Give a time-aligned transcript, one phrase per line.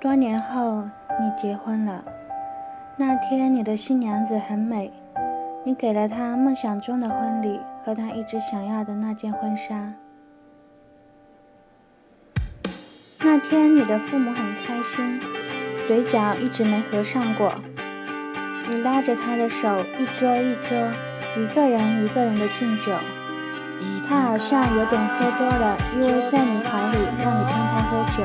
[0.00, 0.84] 多年后，
[1.18, 2.04] 你结婚了。
[2.96, 4.92] 那天，你的新娘子很美，
[5.64, 9.94] 你给了她梦想中的婚礼和她一直想要的那件婚纱。
[13.24, 15.20] 那天，你的父母很开心，
[15.88, 17.54] 嘴角一直没合上过。
[18.70, 20.78] 你拉着她的手，一桌一桌，
[21.36, 22.92] 一个人一个人的敬酒。
[24.08, 28.22] 她好像有点喝多了，依偎在你怀里，让你看她喝酒。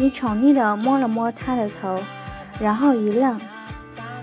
[0.00, 2.00] 你宠溺地摸了摸他的头，
[2.58, 3.38] 然后一愣，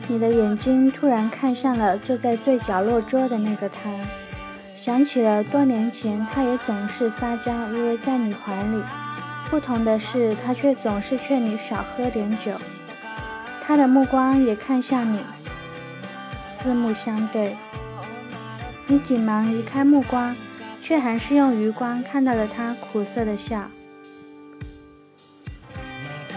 [0.08, 3.91] 你的眼睛突然看向了坐在最角落桌的那个他，
[4.73, 8.82] 想起了多年前，他也总是撒娇依偎在你怀里，
[9.52, 12.54] 不同的是，他却总是劝你少喝点酒。
[13.62, 15.20] 他的目光也看向你，
[16.41, 17.55] 四目相对，
[18.88, 20.35] 你紧忙移开目光，
[20.82, 23.70] 却还是用余光看到了他苦涩的笑。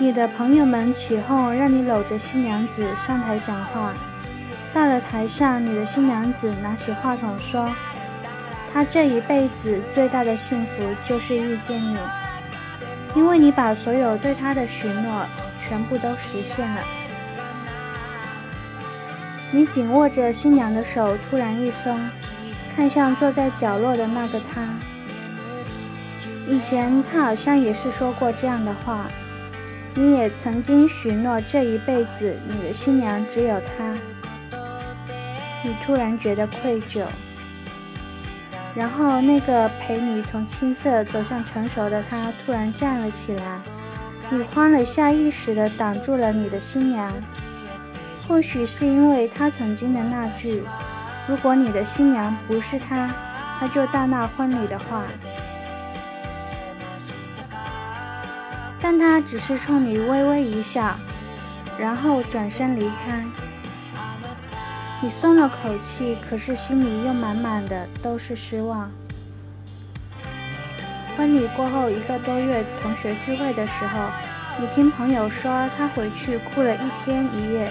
[0.02, 3.92] 你的朋友们起哄，让你搂着新娘子上台讲话。
[4.72, 7.70] 到了台上，你的新娘子拿起话筒说
[8.72, 11.98] ：“她这一辈子最大的幸福就是遇见你，
[13.14, 15.26] 因为你把所有对她的许诺
[15.68, 16.82] 全部都实现了。”
[19.52, 22.00] 你紧握着新娘的手，突然一松，
[22.74, 24.66] 看向坐在角落的那个他。
[26.48, 29.04] 以前他好像也是说过这样的话。
[29.94, 33.94] 你也曾经许诺这一辈子你的新娘只有她。
[35.62, 37.04] 你突然觉得愧疚，
[38.74, 43.60] 然后那个陪你从青涩走向成熟的他突然站了起来，
[44.30, 47.12] 你慌了下意识地挡住了你的新娘。
[48.26, 50.62] 或许是因为他曾经的那句
[51.28, 53.12] ：“如果你的新娘不是他，
[53.58, 55.02] 他就大闹婚礼的话。”
[58.80, 60.98] 但他只是冲你微微一笑，
[61.78, 63.24] 然后转身离开。
[65.02, 68.90] 你松了口气，可是心里又满满的都是失望。
[71.16, 74.08] 婚礼过后一个多月，同学聚会的时候，
[74.58, 77.70] 你听朋友说他回去哭了一天一夜，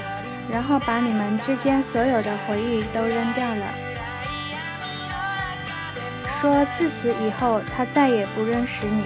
[0.52, 3.66] 然后把你们之间所有的回忆都扔掉了，
[6.40, 9.06] 说自此以后他再也不认识你。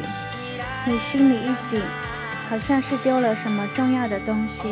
[0.86, 1.82] 你心里一紧，
[2.50, 4.68] 好像是丢了什么重要的东西。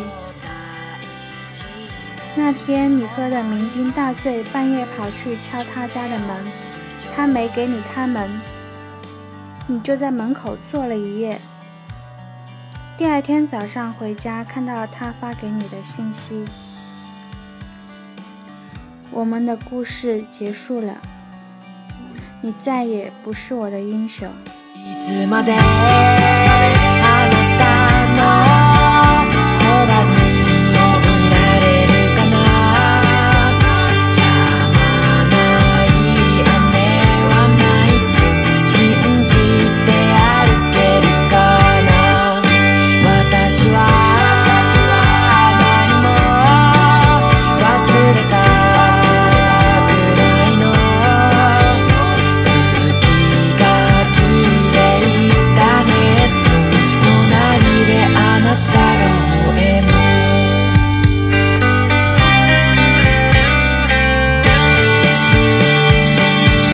[2.35, 6.45] 那天你喝得酩酊大醉，半夜跑去敲他家的门，
[7.15, 8.29] 他没给你开门，
[9.67, 11.39] 你就在门口坐了一夜。
[12.97, 16.43] 第二天早上回家，看到他发给你的信息，
[19.11, 20.97] 我们的故事结束了，
[22.41, 24.29] 你再也不是我的英雄。
[25.11, 25.51] つまで